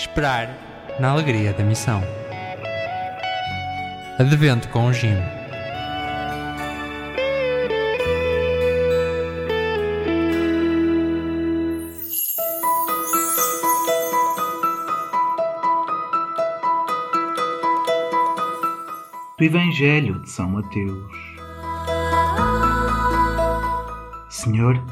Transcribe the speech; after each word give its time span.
Esperar 0.00 0.48
na 0.98 1.10
alegria 1.10 1.52
da 1.52 1.62
missão. 1.62 2.02
Advento 4.18 4.66
com 4.70 4.86
o 4.86 4.92
Jim. 4.94 5.14
do 19.36 19.44
Evangelho 19.44 20.18
de 20.20 20.30
São 20.30 20.48
Mateus. 20.48 21.12
Senhor, 24.30 24.82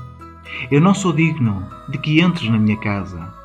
eu 0.71 0.83
não 0.83 0.93
sou 0.95 1.15
digno 1.15 1.67
de 1.89 1.97
que 1.97 2.21
entres 2.21 2.51
na 2.51 2.59
minha 2.59 2.79
casa. 2.81 3.38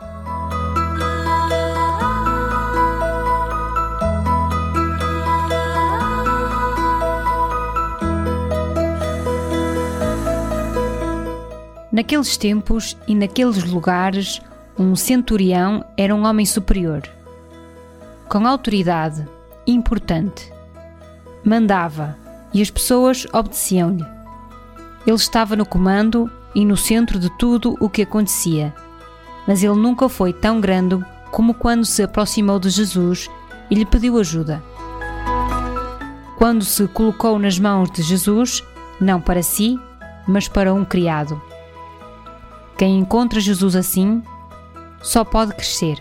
Naqueles 11.93 12.37
tempos 12.37 12.97
e 13.07 13.13
naqueles 13.13 13.63
lugares, 13.65 14.41
um 14.79 14.95
centurião 14.95 15.85
era 15.95 16.15
um 16.15 16.25
homem 16.25 16.43
superior, 16.43 17.03
com 18.27 18.47
autoridade 18.47 19.23
importante. 19.67 20.51
Mandava 21.45 22.17
e 22.51 22.63
as 22.63 22.71
pessoas 22.71 23.27
obedeciam-lhe. 23.31 24.03
Ele 25.05 25.15
estava 25.15 25.55
no 25.55 25.67
comando 25.67 26.31
e 26.55 26.65
no 26.65 26.75
centro 26.75 27.19
de 27.19 27.29
tudo 27.37 27.77
o 27.79 27.87
que 27.87 28.01
acontecia, 28.01 28.73
mas 29.47 29.61
ele 29.61 29.75
nunca 29.75 30.09
foi 30.09 30.33
tão 30.33 30.59
grande 30.59 30.99
como 31.29 31.53
quando 31.53 31.85
se 31.85 32.01
aproximou 32.01 32.57
de 32.57 32.71
Jesus 32.71 33.29
e 33.69 33.75
lhe 33.75 33.85
pediu 33.85 34.17
ajuda. 34.17 34.63
Quando 36.39 36.65
se 36.65 36.87
colocou 36.87 37.37
nas 37.37 37.59
mãos 37.59 37.91
de 37.91 38.01
Jesus, 38.01 38.63
não 38.99 39.21
para 39.21 39.43
si, 39.43 39.79
mas 40.27 40.47
para 40.47 40.73
um 40.73 40.83
criado. 40.83 41.39
Quem 42.83 42.99
encontra 42.99 43.39
Jesus 43.39 43.77
assim 43.77 44.21
só 45.01 45.23
pode 45.23 45.53
crescer. 45.53 45.97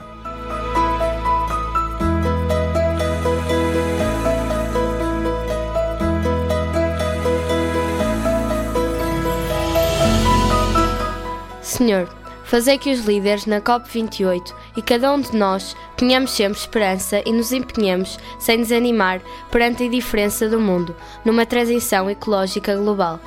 Senhor, 11.63 12.09
fazei 12.43 12.77
que 12.77 12.91
os 12.91 13.05
líderes 13.07 13.47
na 13.47 13.61
COP28 13.61 14.53
e 14.77 14.83
cada 14.83 15.13
um 15.13 15.21
de 15.21 15.37
nós 15.37 15.77
tenhamos 15.97 16.33
sempre 16.33 16.59
esperança 16.59 17.23
e 17.25 17.33
nos 17.33 17.53
empenhemos, 17.53 18.19
sem 18.41 18.57
desanimar, 18.57 19.23
perante 19.53 19.85
a 19.85 19.87
indiferença 19.87 20.49
do 20.49 20.59
mundo, 20.59 20.97
numa 21.25 21.47
transição 21.47 22.11
ecológica 22.11 22.75
global. 22.75 23.21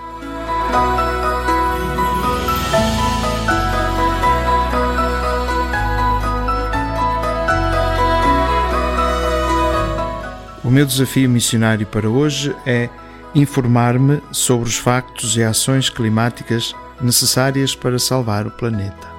O 10.66 10.72
meu 10.72 10.84
desafio 10.84 11.30
missionário 11.30 11.86
para 11.86 12.10
hoje 12.10 12.56
é 12.66 12.90
informar-me 13.36 14.20
sobre 14.32 14.68
os 14.68 14.76
factos 14.76 15.38
e 15.38 15.44
ações 15.44 15.92
climáticas 15.92 16.74
necessárias 17.00 17.76
para 17.76 18.00
salvar 18.00 18.48
o 18.48 18.52
planeta. 18.52 19.15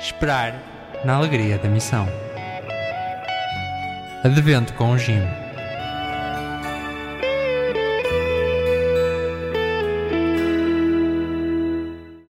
Esperar 0.00 0.54
na 1.04 1.14
alegria 1.16 1.58
da 1.58 1.68
missão. 1.68 2.08
Advento 4.22 4.72
com 4.74 4.92
o 4.92 4.98
Jim. 4.98 5.22